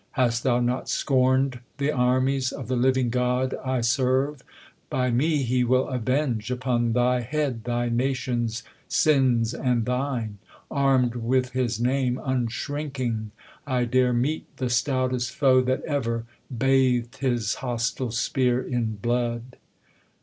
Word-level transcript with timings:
Hast 0.13 0.41
thou 0.41 0.59
not 0.59 0.89
scorn'd 0.89 1.59
The 1.77 1.91
armies 1.91 2.51
of 2.51 2.67
the 2.67 2.75
living 2.75 3.11
God 3.11 3.53
I 3.63 3.81
serve? 3.81 4.41
By 4.89 5.11
me 5.11 5.43
he 5.43 5.63
will 5.63 5.87
avenge 5.89 6.49
upon 6.49 6.93
thy 6.93 7.19
head 7.21 7.65
Thy 7.65 7.87
nation's 7.87 8.63
sins 8.87 9.53
and 9.53 9.85
thine. 9.85 10.39
Arm'd 10.71 11.13
with 11.17 11.51
his 11.51 11.79
name, 11.79 12.19
Unshrinking, 12.25 13.29
I 13.67 13.85
dare 13.85 14.11
meet 14.11 14.47
the 14.57 14.71
stoutest 14.71 15.29
foe 15.33 15.61
That 15.61 15.83
ever 15.83 16.25
bath'd 16.49 17.17
his 17.17 17.53
hostile 17.61 18.09
spear 18.09 18.59
in 18.59 18.95
blood. 18.95 19.57